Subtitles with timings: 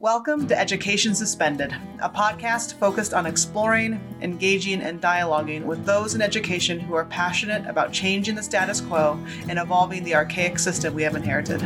[0.00, 6.22] Welcome to Education Suspended, a podcast focused on exploring, engaging, and dialoguing with those in
[6.22, 11.02] education who are passionate about changing the status quo and evolving the archaic system we
[11.02, 11.60] have inherited.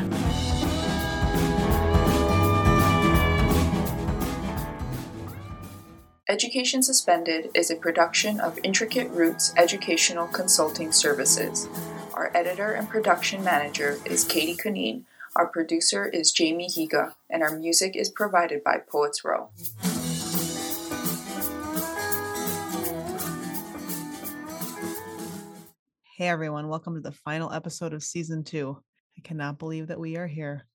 [6.26, 11.68] Education Suspended is a production of Intricate Roots Educational Consulting Services.
[12.14, 15.04] Our editor and production manager is Katie Kunine
[15.34, 19.50] our producer is Jamie Higa, and our music is provided by Poets Row.
[26.16, 28.76] Hey everyone, welcome to the final episode of season two.
[29.16, 30.66] I cannot believe that we are here.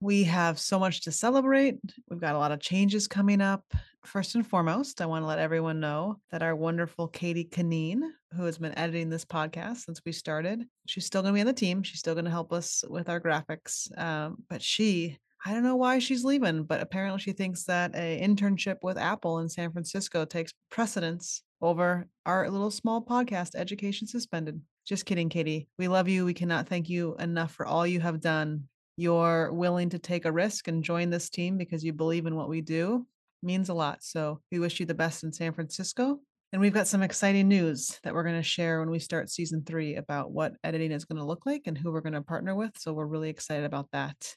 [0.00, 1.78] We have so much to celebrate.
[2.08, 3.64] We've got a lot of changes coming up.
[4.06, 8.02] First and foremost, I want to let everyone know that our wonderful Katie Kaneen,
[8.34, 11.46] who has been editing this podcast since we started, she's still going to be on
[11.46, 11.82] the team.
[11.82, 13.86] She's still going to help us with our graphics.
[13.98, 18.20] Um, but she, I don't know why she's leaving, but apparently she thinks that a
[18.22, 24.60] internship with Apple in San Francisco takes precedence over our little small podcast, Education Suspended.
[24.86, 25.66] Just kidding, Katie.
[25.78, 26.24] We love you.
[26.24, 30.32] We cannot thank you enough for all you have done you're willing to take a
[30.32, 33.06] risk and join this team because you believe in what we do
[33.46, 34.02] means a lot.
[34.02, 36.18] So we wish you the best in San Francisco.
[36.52, 39.62] And we've got some exciting news that we're going to share when we start season
[39.64, 42.54] three about what editing is going to look like and who we're going to partner
[42.54, 42.72] with.
[42.78, 44.34] So we're really excited about that.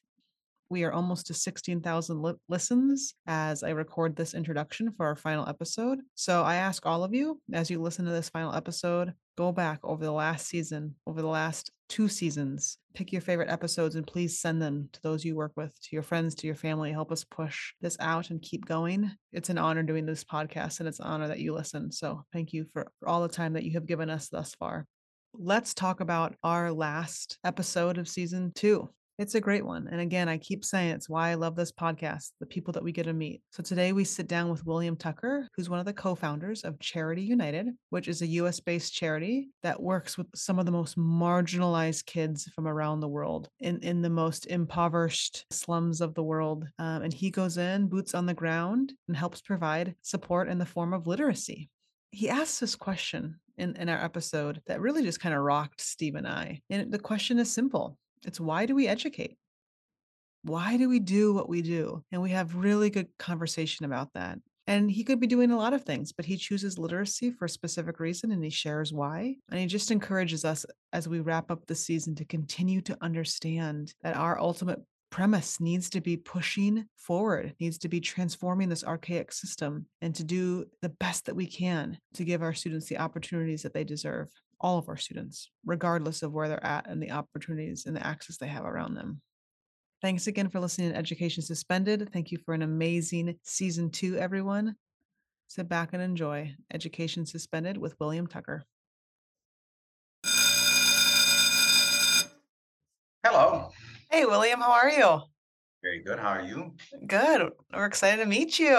[0.69, 5.47] We are almost to 16,000 li- listens as I record this introduction for our final
[5.47, 5.99] episode.
[6.15, 9.79] So I ask all of you, as you listen to this final episode, go back
[9.83, 14.39] over the last season, over the last two seasons, pick your favorite episodes and please
[14.39, 16.91] send them to those you work with, to your friends, to your family.
[16.91, 19.11] Help us push this out and keep going.
[19.33, 21.91] It's an honor doing this podcast and it's an honor that you listen.
[21.91, 24.85] So thank you for, for all the time that you have given us thus far.
[25.33, 28.89] Let's talk about our last episode of season two.
[29.19, 29.89] It's a great one.
[29.91, 32.93] And again, I keep saying it's why I love this podcast, the people that we
[32.93, 33.41] get to meet.
[33.51, 36.79] So today we sit down with William Tucker, who's one of the co founders of
[36.79, 40.97] Charity United, which is a US based charity that works with some of the most
[40.97, 46.65] marginalized kids from around the world in, in the most impoverished slums of the world.
[46.79, 50.65] Um, and he goes in, boots on the ground, and helps provide support in the
[50.65, 51.69] form of literacy
[52.11, 56.15] he asks this question in, in our episode that really just kind of rocked Steve
[56.15, 56.59] and I.
[56.69, 59.37] And the question is simple it's why do we educate?
[60.43, 62.03] Why do we do what we do?
[62.11, 64.39] And we have really good conversation about that.
[64.67, 67.49] And he could be doing a lot of things, but he chooses literacy for a
[67.49, 69.35] specific reason and he shares why.
[69.49, 70.63] And he just encourages us
[70.93, 74.79] as we wrap up the season to continue to understand that our ultimate
[75.09, 80.23] premise needs to be pushing forward, needs to be transforming this archaic system and to
[80.23, 84.29] do the best that we can to give our students the opportunities that they deserve
[84.61, 88.37] all of our students, regardless of where they're at and the opportunities and the access
[88.37, 89.21] they have around them.
[90.01, 92.09] Thanks again for listening to Education Suspended.
[92.13, 94.75] Thank you for an amazing season two, everyone.
[95.47, 98.63] Sit back and enjoy Education Suspended with William Tucker.
[103.25, 103.71] Hello.
[104.09, 105.19] Hey, William, how are you?
[105.83, 106.19] Very good.
[106.19, 106.73] How are you?
[107.05, 107.51] Good.
[107.73, 108.75] We're excited to meet you.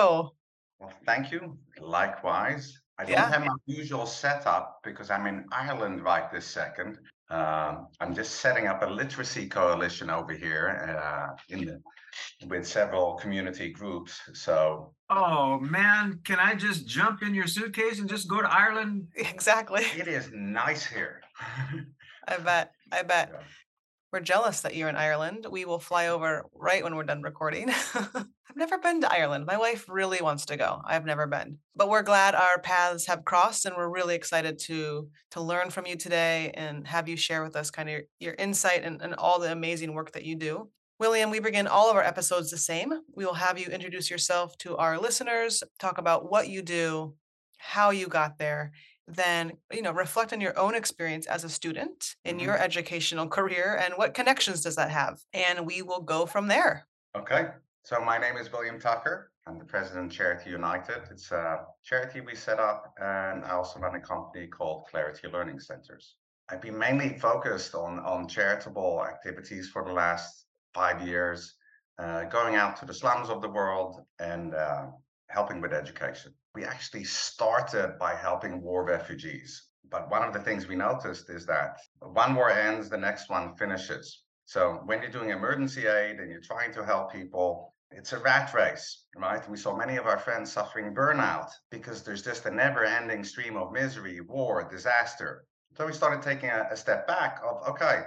[0.79, 1.59] Well, thank you.
[1.79, 2.80] Likewise.
[3.01, 3.31] I don't Yeah.
[3.31, 6.99] have my usual setup because I'm in Ireland right this second.
[7.31, 11.81] Um, I'm just setting up a literacy coalition over here uh, in the,
[12.47, 14.21] with several community groups.
[14.35, 19.09] So Oh man, can I just jump in your suitcase and just go to Ireland?
[19.17, 19.83] Exactly.
[19.97, 21.23] it is nice here.
[22.29, 22.73] I bet.
[22.93, 23.31] I bet.
[23.33, 23.41] Yeah.
[24.13, 25.47] We're jealous that you're in Ireland.
[25.51, 27.73] We will fly over right when we're done recording.
[28.51, 29.47] I've never been to Ireland.
[29.47, 30.83] My wife really wants to go.
[30.85, 31.59] I've never been.
[31.77, 35.87] But we're glad our paths have crossed and we're really excited to to learn from
[35.87, 39.15] you today and have you share with us kind of your, your insight and, and
[39.15, 40.69] all the amazing work that you do.
[40.99, 42.93] William, we begin all of our episodes the same.
[43.15, 47.15] We will have you introduce yourself to our listeners, talk about what you do,
[47.59, 48.73] how you got there,
[49.07, 52.43] then you know reflect on your own experience as a student in Mhm.
[52.43, 56.87] your educational career and what connections does that have and we will go from there
[57.17, 57.49] Okay.
[57.91, 59.33] So my name is William Tucker.
[59.49, 61.03] I'm the president of Charity United.
[61.11, 65.59] It's a charity we set up, and I also run a company called Clarity Learning
[65.59, 66.15] Centers.
[66.49, 71.57] I've been mainly focused on, on charitable activities for the last five years,
[71.99, 74.87] uh, going out to the slums of the world and uh,
[75.27, 76.33] helping with education.
[76.55, 79.65] We actually started by helping war refugees.
[79.91, 83.57] But one of the things we noticed is that one war ends, the next one
[83.57, 84.23] finishes.
[84.45, 88.55] So when you're doing emergency aid and you're trying to help people, it's a rat
[88.55, 89.49] race, right?
[89.49, 93.57] We saw many of our friends suffering burnout because there's just a never ending stream
[93.57, 95.45] of misery, war, disaster.
[95.77, 98.03] So we started taking a, a step back of, okay,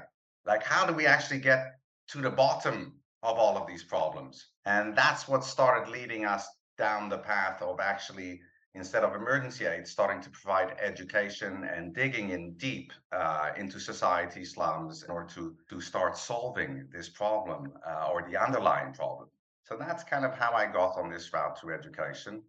[0.46, 1.76] like how do we actually get
[2.10, 2.94] to the bottom
[3.24, 4.48] of all of these problems.
[4.66, 6.48] And that's what started leading us
[6.78, 8.42] down the path of actually
[8.76, 14.44] instead of emergency aid, starting to provide education and digging in deep uh, into society
[14.44, 19.30] slums in order to, to start solving this problem uh, or the underlying problem.
[19.74, 22.44] So that's kind of how I got on this route to education.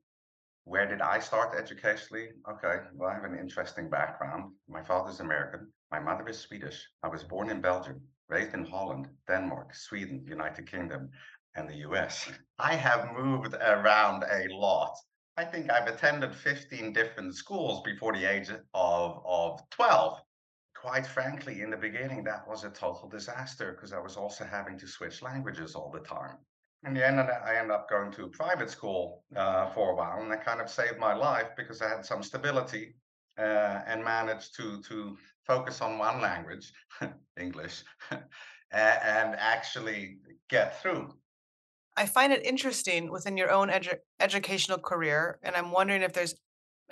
[0.64, 2.28] Where did I start educationally?
[2.46, 4.52] Okay, well, I have an interesting background.
[4.68, 6.86] My father's American, my mother is Swedish.
[7.02, 11.08] I was born in Belgium, raised in Holland, Denmark, Sweden, United Kingdom,
[11.56, 12.30] and the US.
[12.58, 14.94] I have moved around a lot
[15.38, 20.18] I think I've attended 15 different schools before the age of, of 12.
[20.76, 24.78] Quite frankly, in the beginning, that was a total disaster because I was also having
[24.78, 26.36] to switch languages all the time.
[26.86, 30.30] In the end, I ended up going to private school uh, for a while, and
[30.30, 32.94] that kind of saved my life because I had some stability
[33.38, 35.16] uh, and managed to to
[35.46, 36.72] focus on one language,
[37.40, 40.18] English, and actually
[40.50, 41.14] get through.
[41.96, 46.34] I find it interesting within your own edu- educational career, and I'm wondering if there's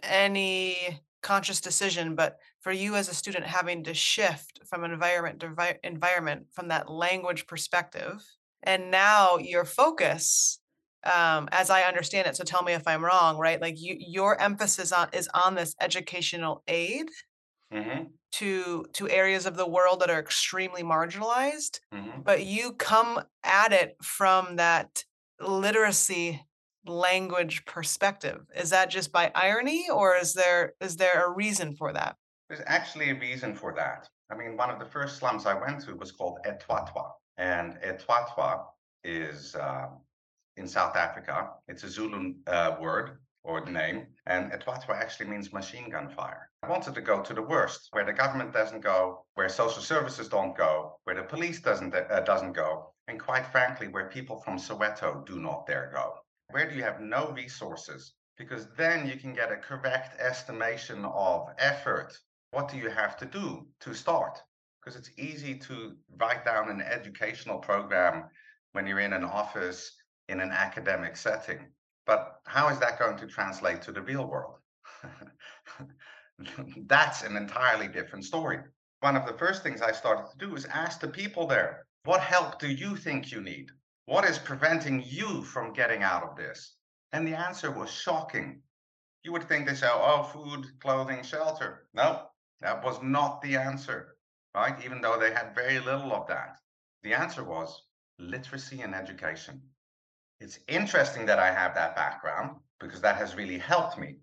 [0.03, 5.49] any conscious decision, but for you as a student having to shift from environment to
[5.49, 8.25] vi- environment from that language perspective,
[8.63, 10.61] and now your focus,
[11.05, 13.61] um, as I understand it, so tell me if I'm wrong, right?
[13.61, 17.07] Like you, your emphasis on is on this educational aid.
[17.73, 22.23] Mm-hmm to to areas of the world that are extremely marginalized mm-hmm.
[22.23, 25.05] but you come at it from that
[25.41, 26.43] literacy
[26.87, 31.93] language perspective is that just by irony or is there is there a reason for
[31.93, 32.17] that
[32.49, 35.81] there's actually a reason for that i mean one of the first slums i went
[35.81, 38.65] to was called etwatwa and etwatwa
[39.05, 39.89] is uh,
[40.57, 45.91] in south africa it's a zulu uh, word or name, and Etwatwa actually means machine
[45.91, 46.49] gun fire.
[46.63, 50.29] I wanted to go to the worst, where the government doesn't go, where social services
[50.29, 54.59] don't go, where the police doesn't uh, doesn't go, and quite frankly, where people from
[54.59, 56.15] Soweto do not dare go.
[56.51, 58.15] Where do you have no resources?
[58.39, 62.17] Because then you can get a correct estimation of effort.
[62.53, 64.39] What do you have to do to start?
[64.83, 68.25] Because it's easy to write down an educational program
[68.73, 69.95] when you're in an office
[70.29, 71.69] in an academic setting
[72.07, 74.57] but how is that going to translate to the real world?
[76.87, 78.59] That's an entirely different story.
[79.01, 82.21] One of the first things I started to do is ask the people there, what
[82.21, 83.71] help do you think you need?
[84.07, 86.75] What is preventing you from getting out of this?
[87.13, 88.61] And the answer was shocking.
[89.23, 91.87] You would think they say, oh, food, clothing, shelter.
[91.95, 92.27] No,
[92.61, 94.17] that was not the answer,
[94.55, 94.77] right?
[94.85, 96.57] Even though they had very little of that.
[97.03, 97.83] The answer was
[98.19, 99.61] literacy and education.
[100.41, 104.17] It's interesting that I have that background because that has really helped me.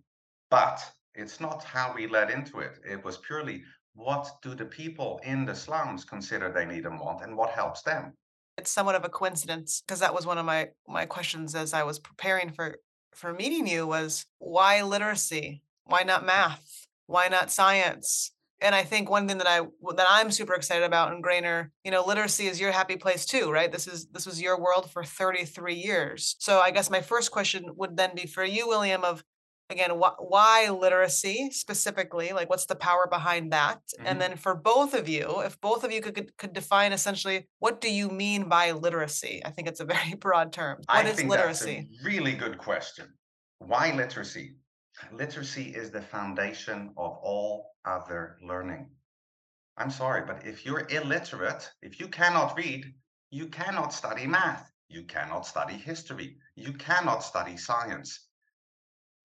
[0.49, 0.79] But
[1.15, 2.79] it's not how we led into it.
[2.89, 7.23] It was purely what do the people in the slums consider they need and want
[7.23, 8.13] and what helps them?
[8.57, 11.83] It's somewhat of a coincidence because that was one of my my questions as I
[11.83, 12.77] was preparing for
[13.13, 15.63] for meeting you was why literacy?
[15.85, 16.87] Why not math?
[17.07, 18.31] Why not science?
[18.61, 19.61] And I think one thing that I
[19.95, 23.51] that I'm super excited about in Grainer, you know, literacy is your happy place too,
[23.51, 23.71] right?
[23.71, 26.35] This is this was your world for 33 years.
[26.39, 29.23] So I guess my first question would then be for you, William, of
[29.69, 32.31] again, wh- why literacy specifically?
[32.33, 33.77] Like, what's the power behind that?
[33.77, 34.07] Mm-hmm.
[34.07, 37.79] And then for both of you, if both of you could could define essentially what
[37.79, 39.41] do you mean by literacy?
[39.45, 40.77] I think it's a very broad term.
[40.85, 41.89] What I is literacy?
[42.03, 43.07] Really good question.
[43.59, 44.55] Why literacy?
[45.11, 48.91] Literacy is the foundation of all other learning.
[49.77, 52.93] I'm sorry, but if you're illiterate, if you cannot read,
[53.31, 58.27] you cannot study math, you cannot study history, you cannot study science.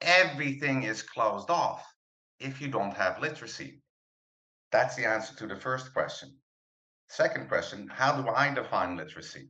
[0.01, 1.85] Everything is closed off
[2.39, 3.83] if you don't have literacy.
[4.71, 6.37] That's the answer to the first question.
[7.09, 9.49] Second question How do I define literacy?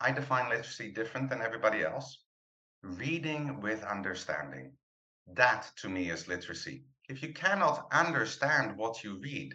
[0.00, 2.22] I define literacy different than everybody else.
[2.82, 4.72] Reading with understanding.
[5.34, 6.84] That to me is literacy.
[7.08, 9.54] If you cannot understand what you read,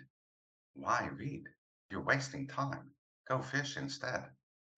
[0.76, 1.46] why read?
[1.90, 2.92] You're wasting time.
[3.28, 4.26] Go fish instead.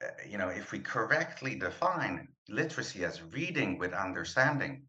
[0.03, 4.83] Uh, you know, if we correctly define literacy as reading with understanding,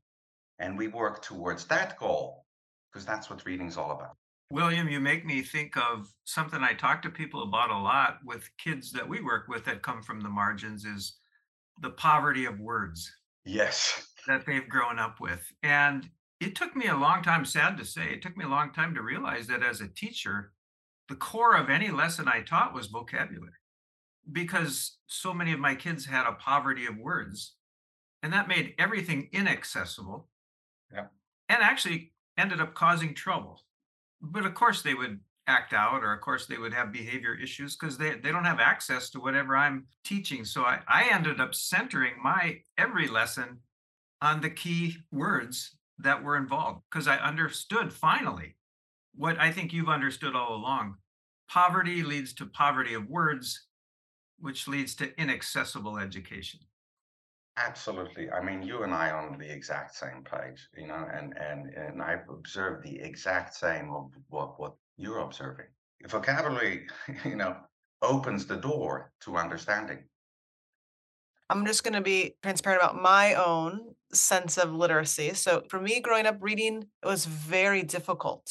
[0.58, 2.44] and we work towards that goal,
[2.90, 4.16] because that's what reading's all about.
[4.50, 8.48] William, you make me think of something I talk to people about a lot with
[8.58, 11.18] kids that we work with that come from the margins is
[11.80, 13.12] the poverty of words.
[13.44, 15.52] Yes that they've grown up with.
[15.62, 16.08] And
[16.40, 18.94] it took me a long time, sad to say, it took me a long time
[18.94, 20.52] to realize that as a teacher,
[21.08, 23.52] the core of any lesson I taught was vocabulary
[24.30, 27.54] because so many of my kids had a poverty of words
[28.22, 30.28] and that made everything inaccessible
[30.92, 31.06] yeah.
[31.48, 33.62] and actually ended up causing trouble.
[34.20, 37.76] But of course, they would act out or of course they would have behavior issues
[37.76, 41.54] because they, they don't have access to whatever i'm teaching so I, I ended up
[41.54, 43.60] centering my every lesson
[44.22, 48.56] on the key words that were involved because i understood finally
[49.14, 50.94] what i think you've understood all along
[51.48, 53.66] poverty leads to poverty of words
[54.38, 56.60] which leads to inaccessible education
[57.58, 58.30] Absolutely.
[58.30, 61.72] I mean, you and I are on the exact same page, you know, and and
[61.72, 65.66] and I've observed the exact same of what what you're observing.
[66.06, 66.86] Vocabulary,
[67.24, 67.56] you know,
[68.02, 70.04] opens the door to understanding.
[71.48, 75.34] I'm just going to be transparent about my own sense of literacy.
[75.34, 78.50] So for me, growing up reading, it was very difficult.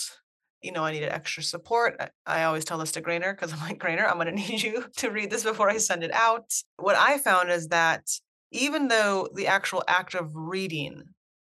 [0.61, 1.99] You know, I needed extra support.
[2.25, 4.85] I, always tell this to Grainer because I'm like, Grainer, I'm going to need you
[4.97, 6.51] to read this before I send it out.
[6.77, 8.09] What I found is that
[8.51, 11.03] even though the actual act of reading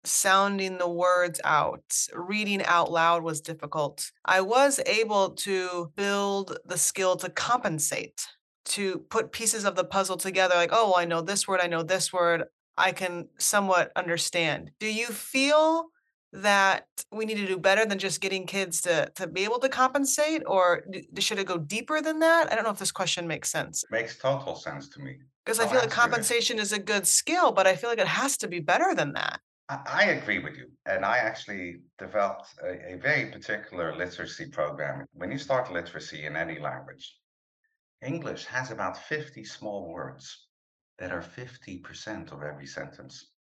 [0.08, 4.10] sounding the words out, reading out loud was difficult.
[4.26, 8.26] I was able to build the skill to compensate,
[8.70, 11.68] to put pieces of the puzzle together like, oh, well, I know this word, I
[11.68, 12.46] know this word,
[12.78, 14.72] I can somewhat understand.
[14.80, 15.88] Do you feel
[16.34, 19.70] that we need to do better than just getting kids to to be able to
[19.70, 20.84] compensate or
[21.20, 22.52] should it go deeper than that?
[22.52, 23.84] I don't know if this question makes sense.
[23.90, 25.16] Makes total sense to me.
[25.46, 28.08] Because I oh, feel like compensation is a good skill, but I feel like it
[28.08, 29.40] has to be better than that.
[29.70, 30.68] I agree with you.
[30.86, 35.06] And I actually developed a, a, very particular literacy program.
[35.14, 37.16] When you start literacy in any language,
[38.02, 40.48] English has about 50 small words
[41.00, 43.32] that are 50% of every sentence.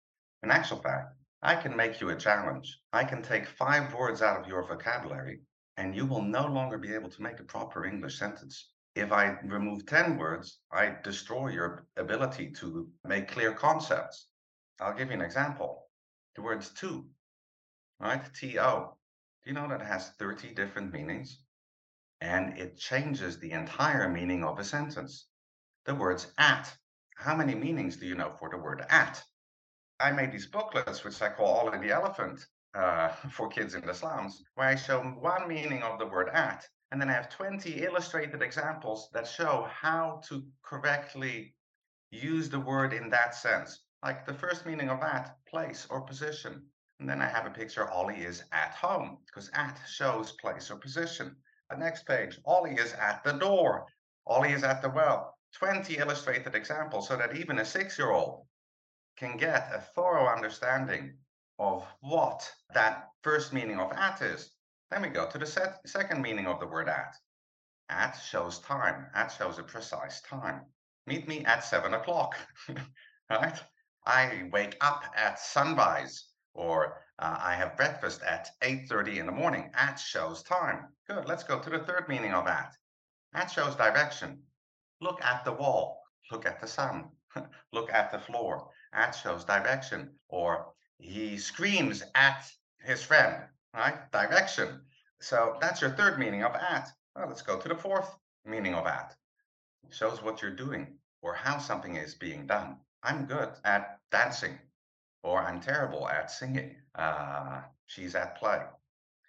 [0.42, 2.80] In actual fact, I can make you a challenge.
[2.92, 5.40] I can take five words out of your vocabulary
[5.76, 8.70] and you will no longer be able to make a proper English sentence.
[8.94, 14.28] If I remove 10 words, I destroy your ability to make clear concepts.
[14.80, 15.86] I'll give you an example
[16.34, 17.06] the words to,
[17.98, 18.22] right?
[18.34, 18.96] T-O.
[19.44, 21.45] Do you know that has 30 different meanings?
[22.20, 25.26] And it changes the entire meaning of a sentence.
[25.84, 26.74] The words at.
[27.16, 29.22] How many meanings do you know for the word at?
[29.98, 33.94] I made these booklets, which I call Ollie the Elephant, uh, for kids in the
[33.94, 37.82] slums, where I show one meaning of the word at, and then I have 20
[37.82, 41.54] illustrated examples that show how to correctly
[42.10, 43.80] use the word in that sense.
[44.02, 46.62] Like the first meaning of at, place or position.
[47.00, 50.76] And then I have a picture, Ollie is at home, because at shows place or
[50.76, 51.36] position.
[51.70, 53.86] The next page, Ollie is at the door.
[54.26, 55.36] Ollie is at the well.
[55.54, 58.46] 20 illustrated examples so that even a six-year-old
[59.16, 61.16] can get a thorough understanding
[61.58, 64.50] of what that first meaning of at is.
[64.90, 67.16] Then we go to the set, second meaning of the word at.
[67.88, 69.06] At shows time.
[69.14, 70.66] At shows a precise time.
[71.06, 72.36] Meet me at seven o'clock,
[73.30, 73.58] right?
[74.04, 79.70] I wake up at sunrise or uh, I have breakfast at 8.30 in the morning.
[79.74, 80.88] At shows time.
[81.08, 82.74] Good, let's go to the third meaning of at.
[83.34, 84.42] At shows direction.
[85.00, 86.02] Look at the wall.
[86.30, 87.10] Look at the sun.
[87.72, 88.70] Look at the floor.
[88.92, 90.10] At shows direction.
[90.28, 93.44] Or he screams at his friend,
[93.74, 94.10] right?
[94.12, 94.82] Direction.
[95.20, 96.88] So that's your third meaning of at.
[97.14, 99.14] Well, let's go to the fourth meaning of at.
[99.90, 102.76] Shows what you're doing or how something is being done.
[103.02, 104.58] I'm good at dancing,
[105.26, 106.76] or I'm terrible at singing.
[106.94, 108.62] Uh, she's at play.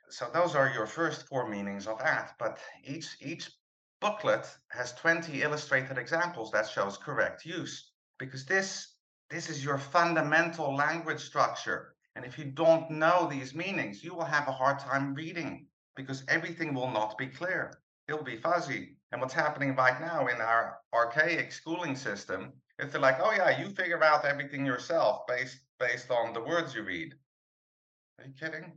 [0.09, 3.49] So those are your first four meanings of at, but each each
[3.99, 8.93] booklet has 20 illustrated examples that shows correct use because this
[9.29, 11.95] this is your fundamental language structure.
[12.15, 16.23] And if you don't know these meanings, you will have a hard time reading because
[16.27, 17.79] everything will not be clear.
[18.07, 18.97] It'll be fuzzy.
[19.11, 23.59] And what's happening right now in our archaic schooling system if they're like, oh yeah,
[23.59, 27.13] you figure out everything yourself based based on the words you read.
[28.19, 28.73] Are you kidding?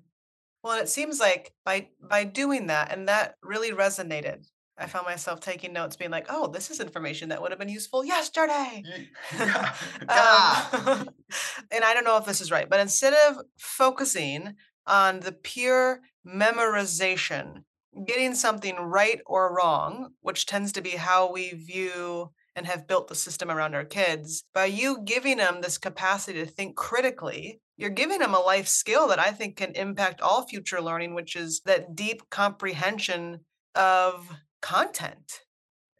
[0.63, 4.47] Well, it seems like by by doing that, and that really resonated.
[4.77, 7.69] I found myself taking notes, being like, "Oh, this is information that would have been
[7.69, 8.83] useful yesterday."
[9.39, 9.75] Yeah.
[10.09, 11.09] um,
[11.71, 14.55] and I don't know if this is right, but instead of focusing
[14.87, 17.63] on the pure memorization,
[18.07, 22.31] getting something right or wrong, which tends to be how we view
[22.61, 26.45] and have built the system around our kids, by you giving them this capacity to
[26.45, 30.83] think critically, you're giving them a life skill that I think can impact all future
[30.83, 33.41] learning, which is that deep comprehension
[33.75, 35.41] of content.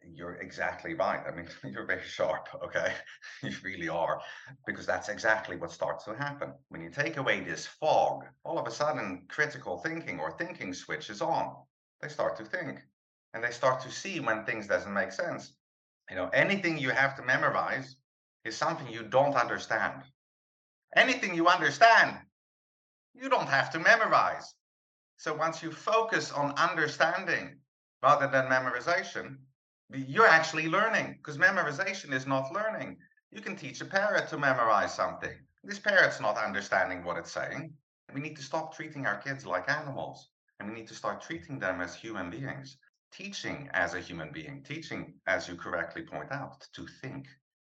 [0.03, 1.21] You're exactly right.
[1.27, 2.93] I mean, you're very sharp, okay?
[3.41, 4.21] you really are,
[4.67, 6.53] because that's exactly what starts to happen.
[6.69, 11.23] When you take away this fog, all of a sudden critical thinking or thinking switches
[11.23, 11.55] on.
[12.03, 12.81] They start to think
[13.33, 15.53] and they start to see when things doesn't make sense
[16.11, 17.95] you know, anything you have to memorize
[18.43, 20.03] is something you don't understand.
[20.93, 22.17] Anything you understand,
[23.13, 24.53] you don't have to memorize.
[25.15, 27.59] So once you focus on understanding,
[28.03, 29.37] rather than memorization,
[29.93, 32.97] you're actually learning because memorization is not learning.
[33.31, 35.37] You can teach a parrot to memorize something.
[35.63, 37.73] This parrot's not understanding what it's saying.
[38.13, 40.27] We need to stop treating our kids like animals
[40.59, 42.77] and we need to start treating them as human beings.
[43.13, 47.27] Teaching as a human being, teaching, as you correctly point out, to think.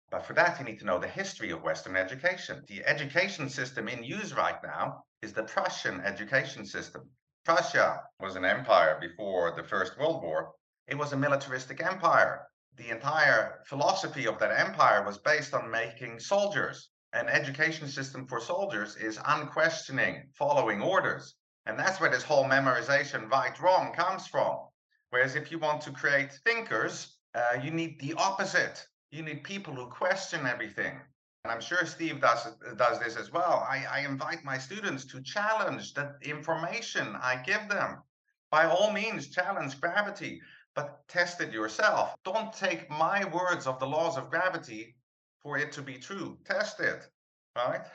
[0.10, 2.64] But for that, you need to know the history of Western education.
[2.68, 7.10] The education system in use right now is the Prussian education system.
[7.44, 10.54] Prussia was an empire before the First World War.
[10.88, 12.48] It was a militaristic empire.
[12.78, 16.90] The entire philosophy of that empire was based on making soldiers.
[17.12, 21.36] An education system for soldiers is unquestioning, following orders.
[21.66, 24.70] And that's where this whole memorization right wrong comes from.
[25.14, 28.84] Whereas if you want to create thinkers, uh, you need the opposite.
[29.12, 31.00] You need people who question everything.
[31.44, 33.64] And I'm sure Steve does does this as well.
[33.70, 38.02] I, I invite my students to challenge the information I give them.
[38.50, 40.42] By all means, challenge gravity,
[40.74, 42.16] but test it yourself.
[42.26, 44.96] Don't take my words of the laws of gravity
[45.44, 46.40] for it to be true.
[46.44, 47.08] Test it,
[47.56, 47.86] right?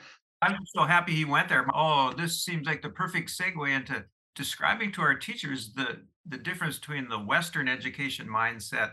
[0.41, 1.67] I'm so happy he went there.
[1.75, 4.05] Oh, this seems like the perfect segue into
[4.39, 8.93] describing to our teachers the the difference between the Western education mindset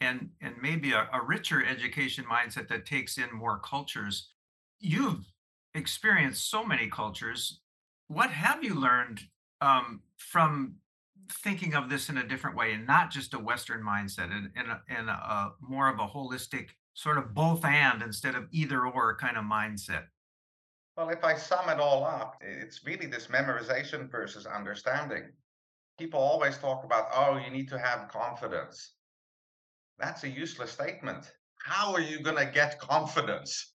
[0.00, 4.28] and and maybe a, a richer education mindset that takes in more cultures.
[4.78, 5.24] You've
[5.74, 7.60] experienced so many cultures.
[8.08, 9.22] What have you learned
[9.62, 10.76] um, from
[11.42, 14.68] thinking of this in a different way and not just a Western mindset and, and,
[14.68, 19.16] a, and a, more of a holistic sort of both and instead of either or
[19.16, 20.04] kind of mindset?
[20.98, 25.30] Well, if I sum it all up, it's really this memorization versus understanding.
[25.96, 28.94] People always talk about, oh, you need to have confidence.
[30.00, 31.30] That's a useless statement.
[31.64, 33.74] How are you going to get confidence?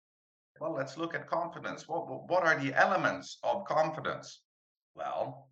[0.60, 1.88] Well, let's look at confidence.
[1.88, 4.42] What, what are the elements of confidence?
[4.94, 5.48] Well,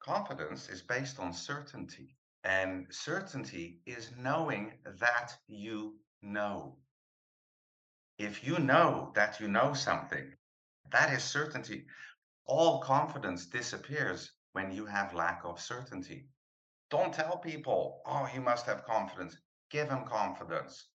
[0.00, 2.18] confidence is based on certainty.
[2.44, 6.76] And certainty is knowing that you know.
[8.18, 10.32] If you know that you know something,
[10.92, 11.86] that is certainty.
[12.44, 16.28] All confidence disappears when you have lack of certainty.
[16.90, 19.36] Don't tell people, oh, you must have confidence.
[19.70, 20.88] Give them confidence.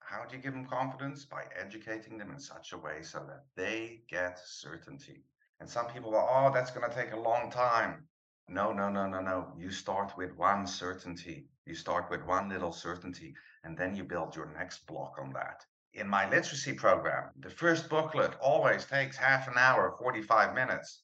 [0.00, 1.24] How do you give them confidence?
[1.24, 5.24] By educating them in such a way so that they get certainty.
[5.60, 8.06] And some people are, oh, that's going to take a long time.
[8.48, 9.52] No, no, no, no, no.
[9.56, 11.48] You start with one certainty.
[11.64, 13.34] You start with one little certainty,
[13.64, 17.88] and then you build your next block on that in my literacy program, the first
[17.88, 21.02] booklet always takes half an hour, 45 minutes.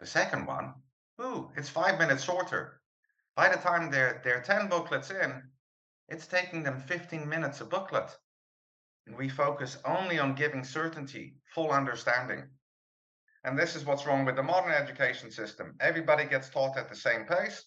[0.00, 0.74] The second one,
[1.20, 2.80] ooh, it's five minutes shorter.
[3.36, 5.42] By the time they're, they're 10 booklets in,
[6.08, 8.10] it's taking them 15 minutes a booklet.
[9.06, 12.44] And we focus only on giving certainty, full understanding.
[13.44, 15.74] And this is what's wrong with the modern education system.
[15.80, 17.64] Everybody gets taught at the same pace.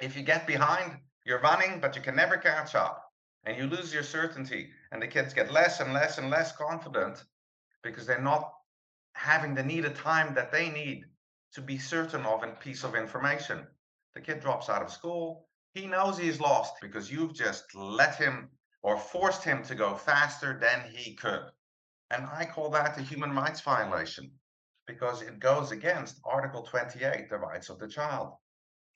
[0.00, 3.04] If you get behind, you're running, but you can never catch up
[3.46, 7.24] and you lose your certainty and the kids get less and less and less confident
[7.82, 8.52] because they're not
[9.14, 11.04] having the needed time that they need
[11.52, 13.66] to be certain of a piece of information.
[14.14, 15.48] The kid drops out of school.
[15.74, 18.50] He knows he's lost because you've just let him
[18.82, 21.42] or forced him to go faster than he could.
[22.12, 24.30] And i call that a human rights violation
[24.86, 28.34] because it goes against article 28 the rights of the child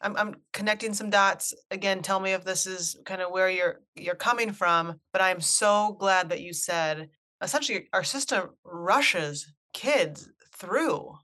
[0.01, 1.55] I'm I'm connecting some dots.
[1.71, 5.41] Again, tell me if this is kind of where you're you're coming from, but I'm
[5.41, 7.09] so glad that you said
[7.43, 11.15] essentially our system rushes kids through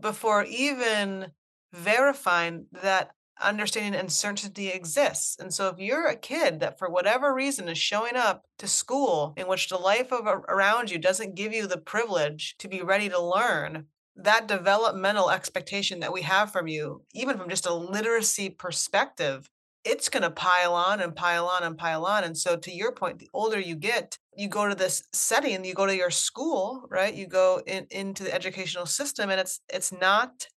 [0.00, 1.26] before even
[1.72, 5.36] verifying that understanding and certainty exists.
[5.38, 9.34] And so if you're a kid that for whatever reason is showing up to school
[9.36, 13.08] in which the life of around you doesn't give you the privilege to be ready
[13.08, 13.86] to learn,
[14.18, 19.48] that developmental expectation that we have from you, even from just a literacy perspective,
[19.84, 22.24] it's going to pile on and pile on and pile on.
[22.24, 25.72] And so, to your point, the older you get, you go to this setting, you
[25.72, 27.14] go to your school, right?
[27.14, 30.48] You go in, into the educational system, and it's it's not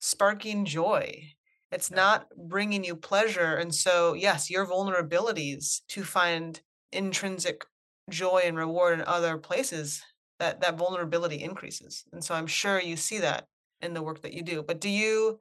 [0.00, 1.32] sparking joy.
[1.72, 3.54] It's not bringing you pleasure.
[3.54, 6.60] And so, yes, your vulnerabilities to find
[6.92, 7.64] intrinsic
[8.10, 10.02] joy and reward in other places
[10.40, 13.46] that that vulnerability increases and so i'm sure you see that
[13.80, 15.38] in the work that you do but do you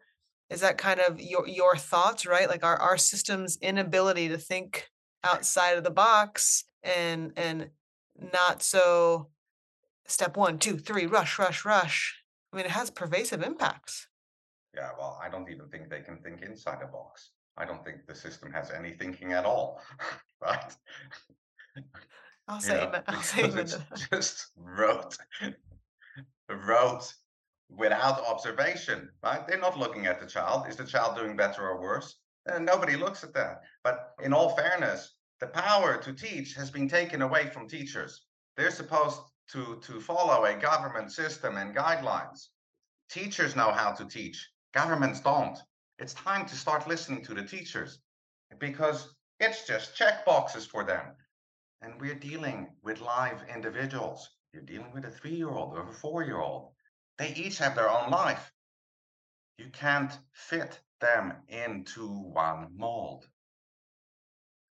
[0.49, 2.49] is that kind of your your thoughts right?
[2.49, 4.89] Like our our system's inability to think
[5.23, 7.69] outside of the box and and
[8.33, 9.29] not so
[10.05, 14.07] step one two three rush rush rush i mean it has pervasive impacts.
[14.75, 17.31] Yeah well i don't even think they can think inside a box.
[17.57, 19.81] I don't think the system has any thinking at all
[20.41, 20.75] right
[22.49, 23.77] I'll say know, I'll say it's
[24.12, 25.15] just rote
[26.49, 27.13] rote
[27.69, 29.47] without observation, right?
[29.47, 30.67] They're not looking at the child.
[30.67, 32.15] Is the child doing better or worse?
[32.47, 33.62] And nobody looks at that.
[33.83, 38.25] But in all fairness, the power to teach has been taken away from teachers.
[38.57, 39.19] They're supposed
[39.51, 42.47] to, to follow a government system and guidelines.
[43.09, 45.57] Teachers know how to teach, governments don't.
[45.99, 47.99] It's time to start listening to the teachers
[48.59, 51.13] because it's just check boxes for them.
[51.81, 54.29] And we're dealing with live individuals.
[54.53, 56.73] You're dealing with a three year old or a four year old.
[57.17, 58.51] They each have their own life.
[59.57, 63.27] You can't fit them into one mold.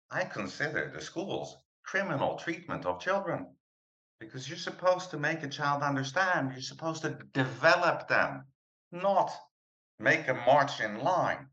[0.09, 3.55] I consider the school's criminal treatment of children
[4.19, 8.45] because you're supposed to make a child understand, you're supposed to develop them,
[8.91, 9.31] not
[9.99, 11.47] make them march in line,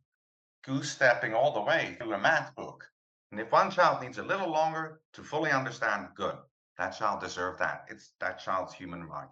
[0.64, 2.84] goose stepping all the way through a math book.
[3.30, 6.36] And if one child needs a little longer to fully understand, good.
[6.78, 7.84] That child deserves that.
[7.88, 9.30] It's that child's human right.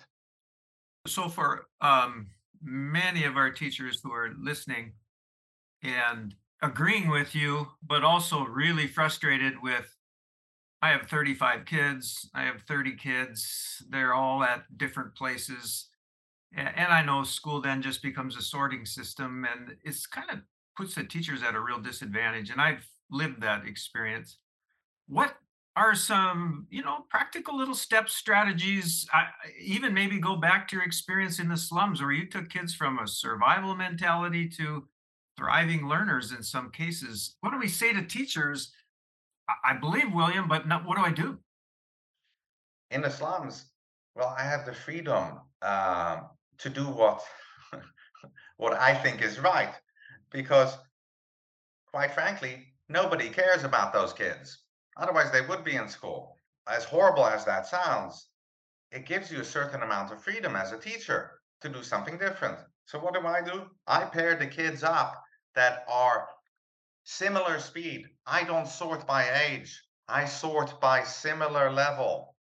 [1.07, 2.29] So for um,
[2.63, 4.93] many of our teachers who are listening
[5.83, 9.97] and agreeing with you, but also really frustrated with
[10.81, 15.89] I have 35 kids, I have 30 kids, they're all at different places.
[16.55, 20.41] And I know school then just becomes a sorting system and it's kind of
[20.77, 22.51] puts the teachers at a real disadvantage.
[22.51, 24.39] And I've lived that experience.
[25.09, 25.35] What
[25.77, 29.29] are some you know practical little steps strategies I,
[29.61, 32.99] even maybe go back to your experience in the slums where you took kids from
[32.99, 34.87] a survival mentality to
[35.39, 38.73] thriving learners in some cases what do we say to teachers
[39.65, 41.39] i, believe william but not, what do i do
[42.91, 43.67] in the slums
[44.15, 46.21] well i have the freedom uh,
[46.59, 47.23] to do what
[48.59, 49.73] what i think is right
[50.31, 50.77] because
[51.91, 54.63] quite frankly nobody cares about those kids
[54.97, 56.37] Otherwise, they would be in school.
[56.67, 58.29] As horrible as that sounds,
[58.91, 62.59] it gives you a certain amount of freedom as a teacher to do something different.
[62.85, 63.71] So, what do I do?
[63.87, 65.23] I pair the kids up
[65.55, 66.29] that are
[67.05, 68.07] similar speed.
[68.27, 72.37] I don't sort by age, I sort by similar level.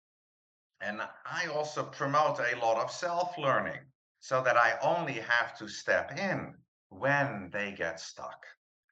[0.81, 3.81] And I also promote a lot of self learning
[4.19, 6.57] so that I only have to step in
[6.89, 8.45] when they get stuck.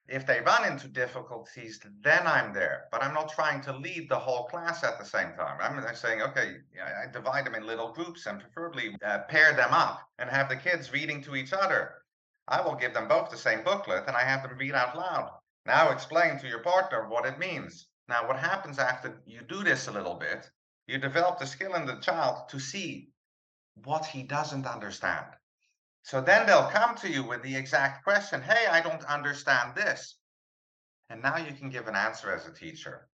[0.09, 2.87] If they run into difficulties, then I'm there.
[2.91, 5.59] But I'm not trying to lead the whole class at the same time.
[5.61, 10.01] I'm saying, okay, I divide them in little groups and preferably uh, pair them up
[10.19, 12.03] and have the kids reading to each other.
[12.49, 15.31] I will give them both the same booklet and I have them read out loud.
[15.67, 17.89] Now explain to your partner what it means.
[18.09, 20.51] Now, what happens after you do this a little bit,
[20.87, 23.11] you develop the skill in the child to see
[23.85, 25.27] what he doesn't understand.
[26.09, 30.17] So then they'll come to you with the exact question Hey, I don't understand this.
[31.11, 33.09] And now you can give an answer as a teacher.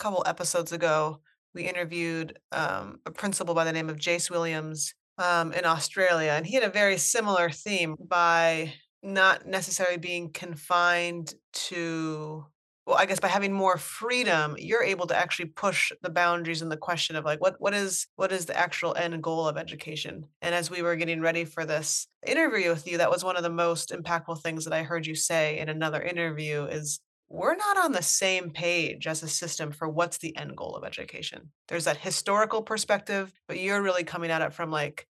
[0.00, 1.20] A couple episodes ago,
[1.54, 6.46] we interviewed um, a principal by the name of Jace Williams um, in Australia, and
[6.46, 12.46] he had a very similar theme by not necessarily being confined to
[12.88, 16.72] well i guess by having more freedom you're able to actually push the boundaries and
[16.72, 20.24] the question of like what what is what is the actual end goal of education?
[20.40, 23.42] And as we were getting ready for this interview with you that was one of
[23.42, 27.76] the most impactful things that i heard you say in another interview is we're not
[27.76, 31.50] on the same page as a system for what's the end goal of education.
[31.68, 35.06] There's that historical perspective but you're really coming at it from like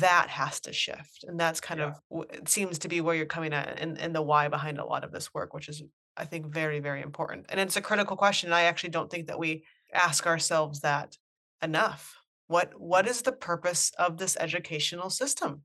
[0.00, 1.24] that has to shift.
[1.26, 1.92] And that's kind yeah.
[2.10, 4.84] of it seems to be where you're coming at and, and the why behind a
[4.84, 5.82] lot of this work which is
[6.16, 7.46] I think very, very important.
[7.48, 8.52] And it's a critical question.
[8.52, 11.16] I actually don't think that we ask ourselves that
[11.62, 12.16] enough.
[12.46, 15.62] What what is the purpose of this educational system?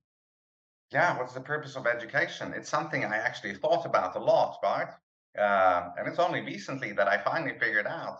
[0.91, 2.53] Yeah, what's the purpose of education?
[2.53, 4.89] It's something I actually thought about a lot, right?
[5.37, 8.19] Uh, and it's only recently that I finally figured out.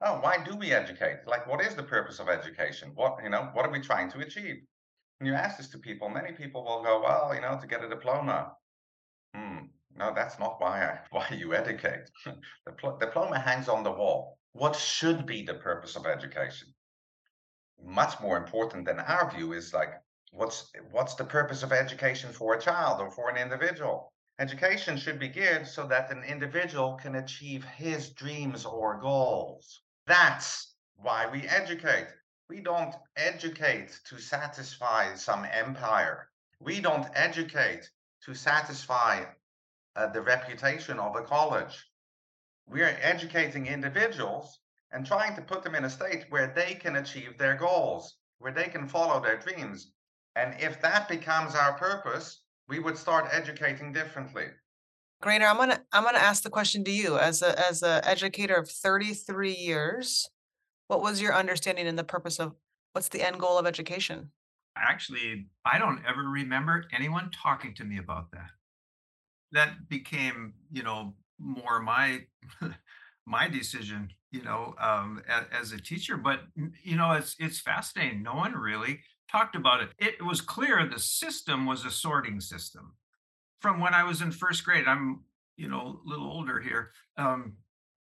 [0.00, 1.26] Oh, why do we educate?
[1.26, 2.92] Like, what is the purpose of education?
[2.94, 4.56] What you know, what are we trying to achieve?
[5.18, 7.82] When you ask this to people, many people will go, "Well, you know, to get
[7.82, 8.52] a diploma."
[9.98, 12.08] No, that's not why I, why you educate.
[12.24, 14.38] the pl- diploma hangs on the wall.
[14.52, 16.72] What should be the purpose of education?
[17.82, 22.54] Much more important than our view is like what's what's the purpose of education for
[22.54, 24.12] a child or for an individual?
[24.38, 29.82] Education should be geared so that an individual can achieve his dreams or goals.
[30.06, 32.06] That's why we educate.
[32.48, 36.30] We don't educate to satisfy some empire.
[36.60, 37.90] We don't educate
[38.24, 39.24] to satisfy
[39.98, 41.84] uh, the reputation of a college.
[42.68, 44.60] We are educating individuals
[44.92, 48.52] and trying to put them in a state where they can achieve their goals, where
[48.52, 49.90] they can follow their dreams.
[50.36, 54.46] And if that becomes our purpose, we would start educating differently.
[55.22, 58.54] Grainer, I'm gonna I'm gonna ask the question to you as a as an educator
[58.54, 60.30] of 33 years.
[60.86, 62.54] What was your understanding and the purpose of
[62.92, 64.30] what's the end goal of education?
[64.76, 68.50] Actually, I don't ever remember anyone talking to me about that.
[69.52, 72.20] That became, you know, more my
[73.26, 76.16] my decision, you know, um, as, as a teacher.
[76.16, 76.40] But
[76.82, 78.22] you know, it's it's fascinating.
[78.22, 79.90] No one really talked about it.
[79.98, 82.94] It was clear the system was a sorting system
[83.60, 84.86] from when I was in first grade.
[84.86, 85.24] I'm,
[85.56, 86.92] you know, a little older here.
[87.16, 87.54] Um,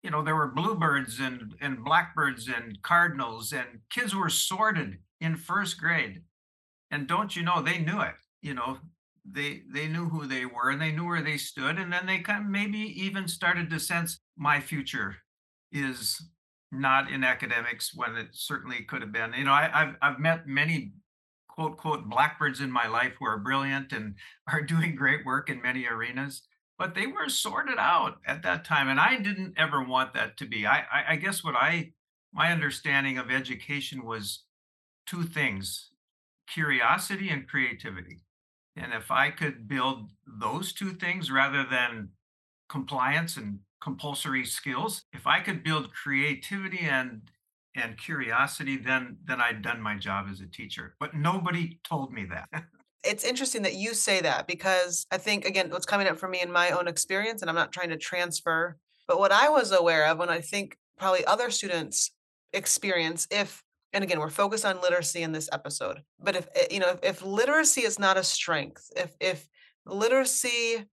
[0.04, 5.36] you know, there were bluebirds and and blackbirds and cardinals, and kids were sorted in
[5.36, 6.24] first grade.
[6.92, 8.16] And don't you know, they knew it.
[8.42, 8.80] You know,
[9.26, 12.20] they they knew who they were and they knew where they stood, and then they
[12.20, 15.18] kind of maybe even started to sense my future
[15.72, 16.22] is
[16.72, 19.34] not in academics when it certainly could have been.
[19.34, 20.94] You know, I, I've I've met many
[21.52, 24.16] quote quote blackbirds in my life who are brilliant and
[24.52, 26.44] are doing great work in many arenas
[26.78, 30.46] but they were sorted out at that time and i didn't ever want that to
[30.46, 31.92] be i i, I guess what i
[32.34, 34.44] my understanding of education was
[35.06, 35.90] two things
[36.48, 38.22] curiosity and creativity
[38.76, 42.10] and if i could build those two things rather than
[42.70, 47.22] compliance and compulsory skills if i could build creativity and
[47.76, 50.96] and curiosity then then i'd done my job as a teacher.
[51.00, 52.50] But nobody told me that.
[53.04, 56.40] It's interesting that you say that because I think, again, what's coming up for me
[56.40, 60.06] in my own experience, and I'm not trying to transfer, but what I was aware
[60.06, 62.12] of when I think probably other students
[62.54, 66.80] experience, if, and again, we're focused on literacy in this episode, but if, eh, you
[66.80, 69.48] know, if, if literacy is not a strength, if, if
[69.86, 70.86] literacy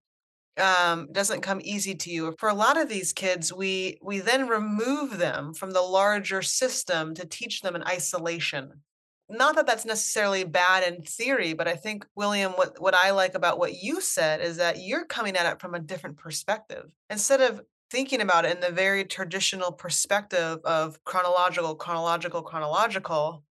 [0.59, 2.35] um, doesn't come easy to you.
[2.37, 7.15] For a lot of these kids, we we then remove them from the larger system
[7.15, 8.81] to teach them in isolation.
[9.29, 13.35] Not that that's necessarily bad in theory, but I think William, what what I like
[13.35, 16.85] about what you said is that you're coming at it from a different perspective.
[17.09, 23.43] Instead of thinking about it in the very traditional perspective of chronological, chronological, chronological,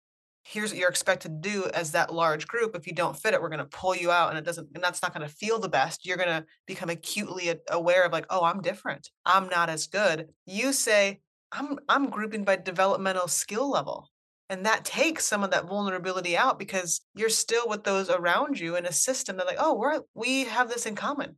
[0.45, 2.77] here's what you're expected to do as that large group.
[2.77, 4.85] If you don't fit it, we're going to pull you out and it doesn't, and
[4.85, 6.07] that's not going to feel the best.
[6.07, 9.11] You're going to become acutely aware of like, oh, I'm different.
[9.25, 10.29] I'm not as good.
[10.45, 11.21] You say,
[11.51, 14.11] I'm, I'm grouping by developmental skill level.
[14.49, 18.77] And that takes some of that vulnerability out because you're still with those around you
[18.77, 21.37] in a system that like, oh, we're, we have this in common.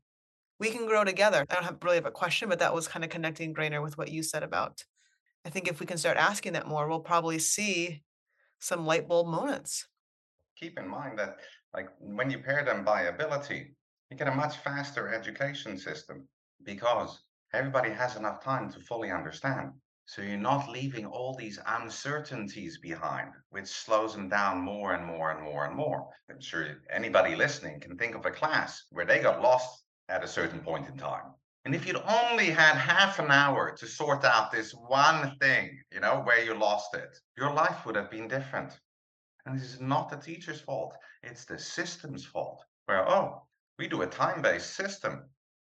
[0.59, 1.47] We can grow together.
[1.49, 3.97] I don't have really have a question, but that was kind of connecting Grainer with
[3.97, 4.85] what you said about.
[5.45, 8.03] I think if we can start asking that more, we'll probably see
[8.59, 9.87] some light bulb moments.
[10.57, 11.37] Keep in mind that,
[11.75, 13.77] like, when you pair them by ability,
[14.11, 16.27] you get a much faster education system
[16.65, 17.21] because
[17.55, 19.71] everybody has enough time to fully understand.
[20.07, 25.31] So you're not leaving all these uncertainties behind, which slows them down more and more
[25.31, 26.09] and more and more.
[26.31, 30.29] I'm sure anybody listening can think of a class where they got lost at a
[30.29, 31.35] certain point in time.
[31.65, 36.01] And if you'd only had half an hour to sort out this one thing, you
[36.01, 38.79] know, where you lost it, your life would have been different.
[39.45, 42.65] And this is not the teacher's fault, it's the system's fault.
[42.87, 43.43] Where, oh,
[43.79, 45.25] we do a time based system.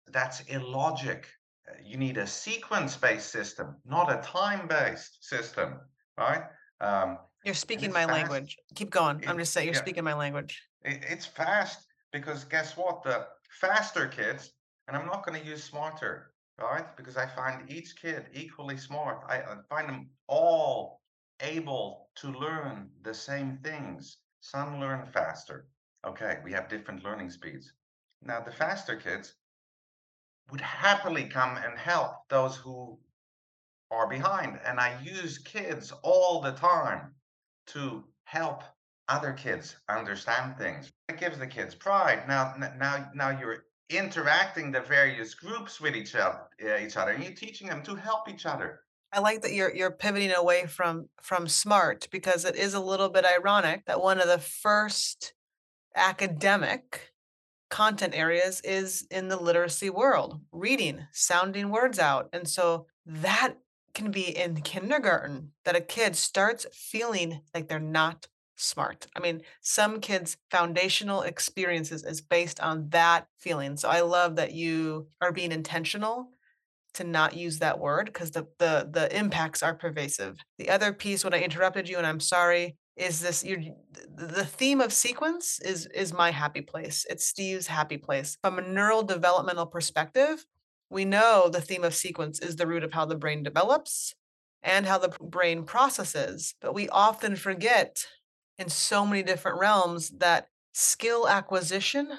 [0.07, 1.27] That's illogic.
[1.69, 5.79] Uh, You need a sequence based system, not a time based system,
[6.17, 6.43] right?
[6.81, 8.11] Um, You're speaking my fast.
[8.11, 8.57] language.
[8.75, 9.23] Keep going.
[9.27, 10.61] I'm just saying you're yeah, speaking my language.
[10.83, 13.03] it, it's fast because guess what?
[13.03, 13.27] The
[13.59, 14.51] faster kids,
[14.87, 16.95] and I'm not going to use smarter, right?
[16.97, 19.23] Because I find each kid equally smart.
[19.27, 21.01] I, find them all
[21.41, 24.17] able to learn the same things.
[24.41, 25.67] Some learn faster.
[26.05, 27.71] Okay, we have different learning speeds.
[28.21, 29.33] Now, the faster kids
[30.51, 32.99] would happily come and help those who
[33.91, 34.59] are behind.
[34.65, 37.13] And I use kids all the time
[37.67, 38.63] to help
[39.09, 40.91] other kids understand things.
[41.09, 42.27] It gives the kids pride.
[42.27, 47.23] Now, now, now you're interacting the various groups with each other, uh, each other, and
[47.23, 48.81] you're teaching them to help each other.
[49.11, 53.09] I like that you're you're pivoting away from from smart because it is a little
[53.09, 55.33] bit ironic that one of the first
[55.95, 57.13] academic
[57.69, 62.29] content areas is in the literacy world, reading, sounding words out.
[62.33, 63.55] And so that
[63.93, 68.27] can be in kindergarten that a kid starts feeling like they're not
[68.63, 69.07] smart.
[69.15, 73.77] I mean, some kids' foundational experiences is based on that feeling.
[73.77, 76.29] So I love that you are being intentional
[76.95, 80.37] to not use that word because the, the the impacts are pervasive.
[80.59, 83.73] The other piece when I interrupted you and I'm sorry is this you
[84.15, 87.05] the theme of sequence is is my happy place.
[87.09, 88.37] It's Steve's happy place.
[88.43, 90.45] From a neural developmental perspective,
[90.89, 94.13] we know the theme of sequence is the root of how the brain develops
[94.61, 98.05] and how the brain processes, but we often forget
[98.57, 102.09] in so many different realms that skill acquisition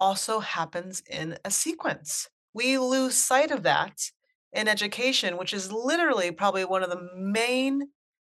[0.00, 2.28] also happens in a sequence.
[2.54, 4.10] We lose sight of that
[4.52, 7.88] in education, which is literally probably one of the main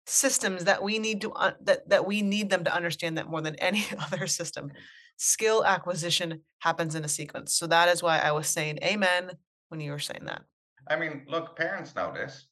[0.06, 3.54] systems that we need to that that we need them to understand that more than
[3.58, 4.70] any other system
[5.16, 9.30] skill acquisition happens in a sequence so that is why i was saying amen
[9.68, 10.42] when you were saying that
[10.88, 12.46] I mean, look, parents know this.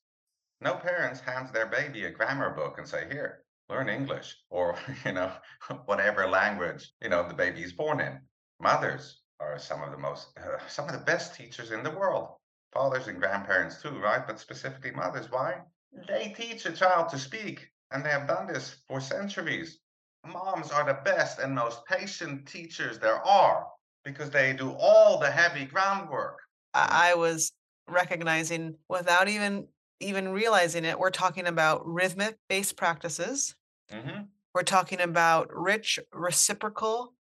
[0.60, 5.12] No parents hands their baby a grammar book and say, "Here, learn English," or you
[5.12, 5.32] know,
[5.86, 8.20] whatever language you know the baby is born in.
[8.60, 12.28] Mothers are some of the most, uh, some of the best teachers in the world.
[12.72, 14.26] Fathers and grandparents too, right?
[14.26, 15.30] But specifically mothers.
[15.30, 15.60] Why?
[16.08, 19.78] They teach a child to speak, and they have done this for centuries.
[20.24, 23.66] Moms are the best and most patient teachers there are
[24.04, 26.38] because they do all the heavy groundwork.
[26.74, 27.52] I, I was
[27.88, 29.66] recognizing without even
[30.02, 33.54] even realizing it we're talking about rhythmic based practices.
[33.90, 34.22] Hmm
[34.54, 37.14] we're talking about rich reciprocal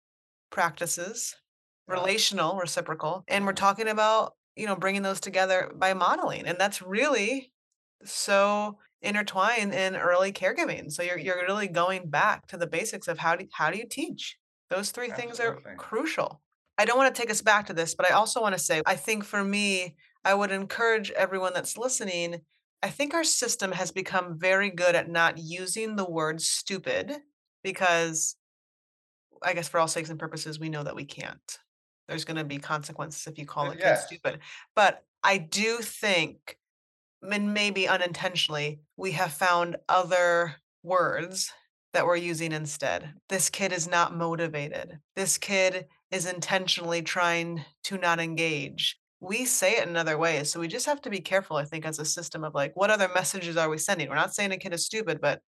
[0.50, 1.36] practices
[1.88, 1.94] Yeah.
[1.96, 6.82] relational reciprocal and we're talking about you know bringing those together by modeling and that's
[6.82, 7.52] really
[8.04, 10.90] so intertwined in early caregiving.
[10.90, 13.86] So you're, you're really going back to the basics of how do how do you
[13.88, 14.38] teach?
[14.70, 16.42] Those three things are crucial.
[16.78, 18.82] I don't want to take us back to this but i also want to say
[18.86, 22.40] i think for me i would encourage everyone that's listening
[22.82, 27.16] i think our system has become very good at not using the word stupid
[27.62, 28.36] because
[29.42, 31.58] I guess for all sakes and purposes, we know that we can't.
[32.06, 34.40] There's going to be consequences if you call a kid yes, stupid.
[34.74, 36.56] But I do think,
[37.22, 41.52] and maybe unintentionally, we have found other words
[41.92, 43.12] that we're using instead.
[43.28, 44.98] This kid is not motivated.
[45.16, 48.98] This kid is intentionally trying to not engage.
[49.20, 50.50] We say it in other ways.
[50.50, 52.90] So we just have to be careful, I think, as a system of like, what
[52.90, 54.08] other messages are we sending?
[54.08, 55.40] We're not saying a kid is stupid, but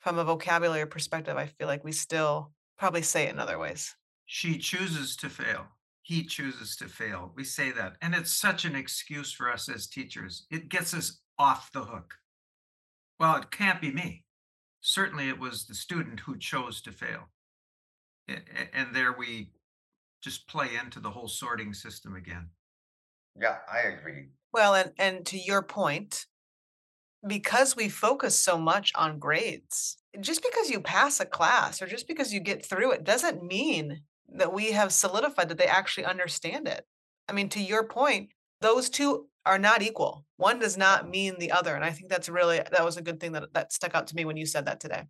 [0.00, 3.94] from a vocabulary perspective, I feel like we still probably say it in other ways.
[4.26, 5.66] She chooses to fail.
[6.02, 7.32] He chooses to fail.
[7.34, 7.96] We say that.
[8.02, 10.46] And it's such an excuse for us as teachers.
[10.50, 12.14] It gets us off the hook.
[13.20, 14.24] Well, it can't be me.
[14.80, 17.28] Certainly, it was the student who chose to fail.
[18.28, 19.52] And there we
[20.22, 22.48] just play into the whole sorting system again.
[23.40, 24.28] Yeah, I agree.
[24.52, 26.26] Well, and and to your point,
[27.26, 32.06] because we focus so much on grades, just because you pass a class or just
[32.06, 34.02] because you get through it doesn't mean
[34.36, 36.84] that we have solidified that they actually understand it.
[37.28, 40.24] I mean, to your point, those two are not equal.
[40.36, 43.20] One does not mean the other, and I think that's really that was a good
[43.20, 45.04] thing that that stuck out to me when you said that today.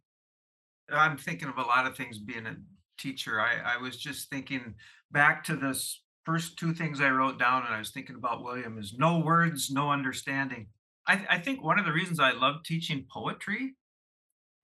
[0.90, 2.56] I'm thinking of a lot of things being a
[2.98, 3.40] teacher.
[3.40, 4.74] I, I was just thinking
[5.10, 8.78] back to this first two things I wrote down, and I was thinking about William
[8.78, 10.68] is no words, no understanding.
[11.06, 13.74] I, th- I think one of the reasons I loved teaching poetry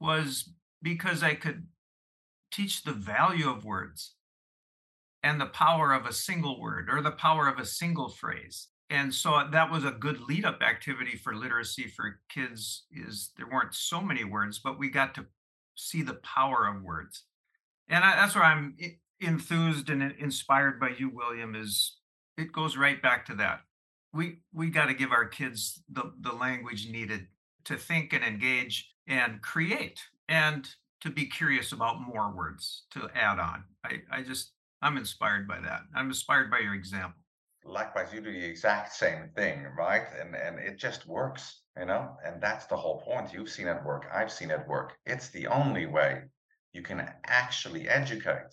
[0.00, 0.50] was
[0.82, 1.66] because I could
[2.50, 4.14] teach the value of words
[5.22, 8.68] and the power of a single word or the power of a single phrase.
[8.88, 13.46] And so that was a good lead up activity for literacy for kids is there
[13.46, 15.26] weren't so many words, but we got to
[15.76, 17.24] see the power of words.
[17.88, 21.98] And I, that's where I'm e- enthused and inspired by you, William, is
[22.36, 23.60] it goes right back to that.
[24.12, 27.26] We we got to give our kids the, the language needed
[27.64, 30.68] to think and engage and create and
[31.02, 33.64] to be curious about more words to add on.
[33.84, 34.52] I, I just
[34.82, 35.82] I'm inspired by that.
[35.94, 37.20] I'm inspired by your example.
[37.64, 40.06] Likewise, you do the exact same thing, right?
[40.18, 42.16] And and it just works, you know.
[42.24, 43.32] And that's the whole point.
[43.32, 44.06] You've seen it work.
[44.12, 44.94] I've seen it work.
[45.04, 46.22] It's the only way
[46.72, 48.52] you can actually educate.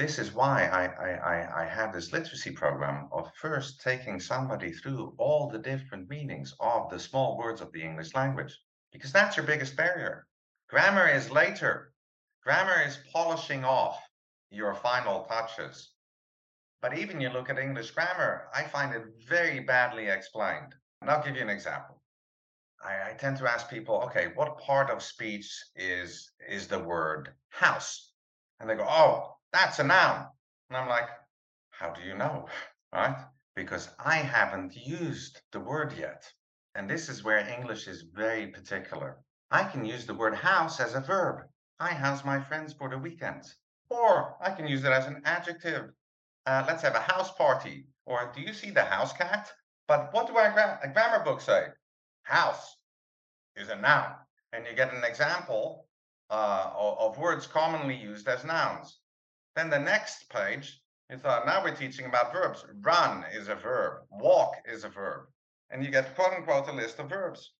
[0.00, 5.14] This is why I I I, have this literacy program of first taking somebody through
[5.18, 8.58] all the different meanings of the small words of the English language,
[8.92, 10.26] because that's your biggest barrier.
[10.70, 11.92] Grammar is later.
[12.42, 14.00] Grammar is polishing off
[14.48, 15.92] your final touches.
[16.80, 20.74] But even you look at English grammar, I find it very badly explained.
[21.02, 22.00] And I'll give you an example.
[22.82, 27.34] I, I tend to ask people, okay, what part of speech is is the word
[27.50, 28.14] house?
[28.58, 30.26] And they go, oh, that's a noun.
[30.68, 31.08] And I'm like,
[31.70, 32.46] how do you know?
[32.92, 33.16] Right?
[33.54, 36.28] Because I haven't used the word yet.
[36.74, 39.18] And this is where English is very particular.
[39.52, 41.42] I can use the word house as a verb.
[41.78, 43.44] I house my friends for the weekend.
[43.88, 45.92] Or I can use it as an adjective
[46.46, 47.86] uh, let's have a house party.
[48.06, 49.52] Or do you see the house cat?
[49.86, 51.66] But what do our gra- grammar book say?
[52.22, 52.76] House
[53.56, 54.14] is a noun.
[54.52, 55.86] And you get an example
[56.30, 58.98] uh, of words commonly used as nouns.
[59.60, 60.80] Then the next page
[61.10, 62.64] is uh, now we're teaching about verbs.
[62.80, 65.26] Run is a verb, walk is a verb.
[65.70, 67.52] And you get quote unquote a list of verbs.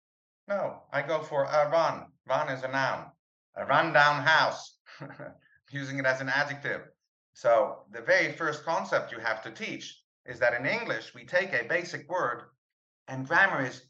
[0.48, 2.06] No, I go for a run.
[2.26, 3.12] Run is a noun.
[3.56, 4.78] A rundown house,
[5.70, 6.88] using it as an adjective.
[7.34, 11.52] So the very first concept you have to teach is that in English, we take
[11.52, 12.44] a basic word
[13.08, 13.82] and grammar is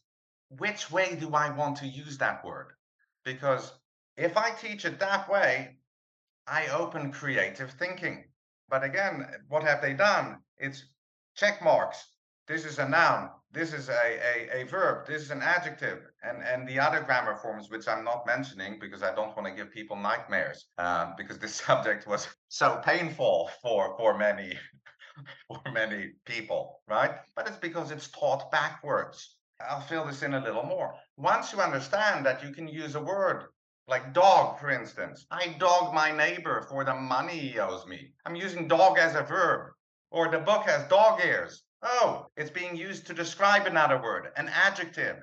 [0.58, 2.72] which way do I want to use that word?
[3.24, 3.72] because
[4.16, 5.76] if I teach it that way,
[6.50, 8.24] I open creative thinking.
[8.68, 10.38] But again, what have they done?
[10.58, 10.84] It's
[11.36, 12.04] check marks.
[12.48, 13.30] This is a noun.
[13.52, 15.06] This is a, a, a verb.
[15.06, 16.00] This is an adjective.
[16.24, 19.54] And, and the other grammar forms, which I'm not mentioning because I don't want to
[19.54, 24.58] give people nightmares, uh, because this subject was so painful for, for many
[25.48, 27.12] for many people, right?
[27.36, 29.36] But it's because it's taught backwards.
[29.68, 30.94] I'll fill this in a little more.
[31.16, 33.44] Once you understand that you can use a word
[33.90, 38.12] like dog, for instance, I dog my neighbor for the money he owes me.
[38.24, 39.72] I'm using dog as a verb.
[40.12, 41.64] Or the book has dog ears.
[41.82, 45.16] Oh, it's being used to describe another word, an adjective.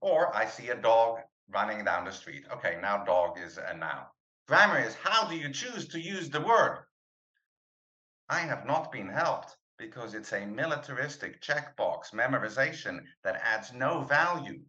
[0.00, 1.18] Or I see a dog
[1.50, 2.44] running down the street.
[2.52, 4.06] Okay, now dog is a noun.
[4.46, 6.84] Grammar is how do you choose to use the word?
[8.28, 14.60] I have not been helped because it's a militaristic checkbox memorization that adds no value.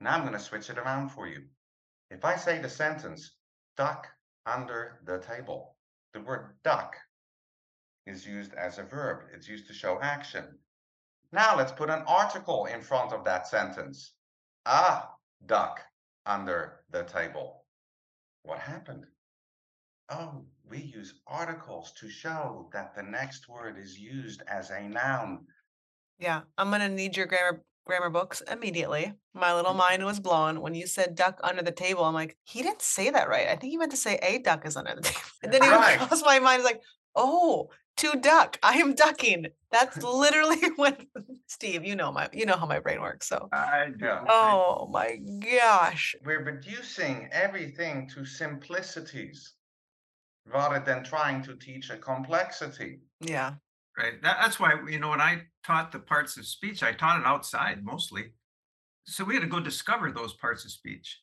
[0.00, 1.42] Now I'm going to switch it around for you.
[2.12, 3.36] If I say the sentence,
[3.78, 4.06] duck
[4.44, 5.76] under the table,
[6.12, 6.94] the word duck
[8.06, 9.28] is used as a verb.
[9.34, 10.58] It's used to show action.
[11.32, 14.12] Now let's put an article in front of that sentence.
[14.66, 15.04] A
[15.46, 15.80] duck
[16.26, 17.64] under the table.
[18.42, 19.06] What happened?
[20.10, 25.46] Oh, we use articles to show that the next word is used as a noun.
[26.18, 29.12] Yeah, I'm gonna need your grammar grammar books immediately.
[29.34, 29.78] My little mm-hmm.
[29.78, 32.04] mind was blown when you said duck under the table.
[32.04, 33.48] I'm like, he didn't say that right.
[33.48, 35.20] I think he meant to say a duck is under the table.
[35.42, 35.98] And then it Right.
[35.98, 36.80] crossed my mind like,
[37.14, 38.58] oh, to duck.
[38.62, 39.46] I am ducking.
[39.70, 40.96] That's literally when
[41.46, 43.28] Steve, you know my you know how my brain works.
[43.28, 44.08] So I do.
[44.28, 46.14] Oh my gosh.
[46.24, 49.54] We're reducing everything to simplicities
[50.46, 53.00] rather than trying to teach a complexity.
[53.20, 53.54] Yeah.
[53.96, 54.20] Right.
[54.22, 57.26] That, that's why, you know, when I taught the parts of speech, I taught it
[57.26, 58.32] outside mostly.
[59.04, 61.20] So we had to go discover those parts of speech.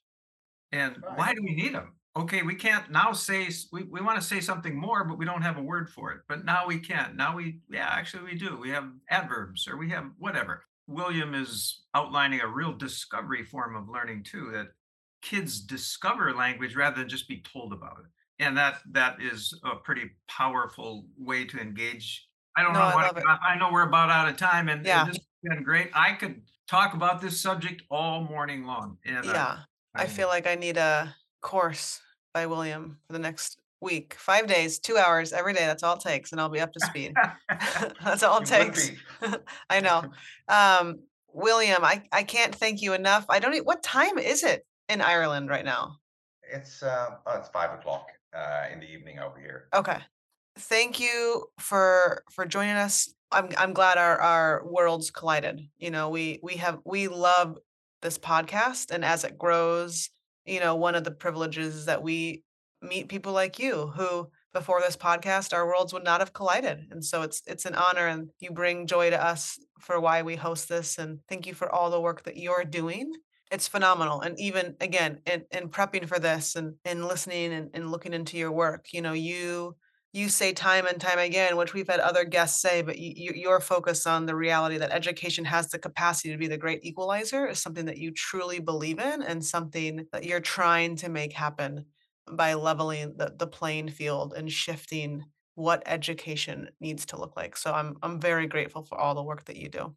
[0.72, 1.94] And why do we need them?
[2.16, 5.42] Okay, we can't now say, we, we want to say something more, but we don't
[5.42, 6.22] have a word for it.
[6.28, 7.16] But now we can.
[7.16, 8.58] Now we, yeah, actually we do.
[8.60, 10.64] We have adverbs or we have whatever.
[10.88, 14.68] William is outlining a real discovery form of learning too, that
[15.22, 18.44] kids discover language rather than just be told about it.
[18.44, 22.96] And that that is a pretty powerful way to engage I don't No, know I
[22.96, 23.24] what love it.
[23.28, 25.06] I, I know we're about out of time, and, and Yeah.
[25.06, 25.26] this has
[25.56, 25.90] been great.
[25.94, 28.98] I could talk about this subject all morning long.
[29.06, 29.60] And uh, Yeah.
[29.96, 32.02] I feel like I need a course
[32.34, 34.14] by William for the next week.
[34.16, 35.66] Five days, two hours every day.
[35.66, 37.14] That's all it takes, and I'll be up to speed.
[38.04, 38.90] That's all it You would takes.
[38.90, 38.98] be.
[39.70, 40.12] I know.
[40.48, 41.00] Um,
[41.34, 43.26] William, I, I can't thank you enough.
[43.30, 45.98] I don't e what time is it in Ireland right now?
[46.52, 49.68] It's uh, oh, it's five o'clock uh, in the evening over here.
[49.74, 50.00] Okay.
[50.58, 53.14] Thank you for for joining us.
[53.32, 55.62] I'm I'm glad our our worlds collided.
[55.78, 57.58] You know, we we have we love
[58.02, 60.10] this podcast and as it grows,
[60.46, 62.44] you know, one of the privileges is that we
[62.82, 66.88] meet people like you who before this podcast our worlds would not have collided.
[66.92, 70.36] And so it's it's an honor and you bring joy to us for why we
[70.36, 73.14] host this and thank you for all the work that you're doing
[73.52, 77.90] it's phenomenal and even again in, in prepping for this and and listening and, and
[77.92, 79.76] looking into your work you know you
[80.12, 83.32] you say time and time again which we've had other guests say but you, you,
[83.36, 87.48] your focus on the reality that education has the capacity to be the great equalizer
[87.48, 91.86] is something that you truly believe in and something that you're trying to make happen
[92.32, 95.24] by leveling the, the playing field and shifting
[95.56, 99.46] what education needs to look like so i'm i'm very grateful for all the work
[99.46, 99.96] that you do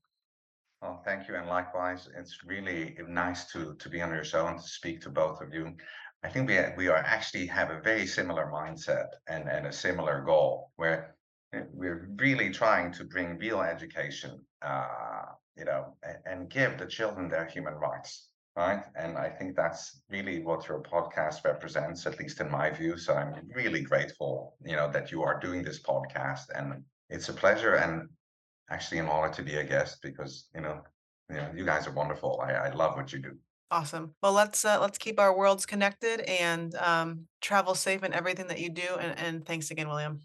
[0.82, 4.58] Well, thank you, and likewise, it's really nice to to be on your show and
[4.58, 5.76] to speak to both of you.
[6.22, 10.22] I think we we are actually have a very similar mindset and and a similar
[10.22, 11.16] goal where
[11.54, 15.24] uh, we're really trying to bring real education, uh,
[15.56, 18.84] you know, and, and give the children their human rights, right?
[18.94, 22.96] And I think that's really what your podcast represents, at least in my view.
[22.96, 27.34] So I'm really grateful, you know, that you are doing this podcast, and it's a
[27.34, 28.08] pleasure and
[28.70, 30.80] actually an honor to be a guest because you know
[31.30, 33.36] you know you guys are wonderful i, I love what you do
[33.72, 34.14] Awesome.
[34.22, 38.60] Well, let's uh, let's keep our worlds connected and um, travel safe in everything that
[38.60, 38.96] you do.
[39.00, 40.20] And, and thanks again, William.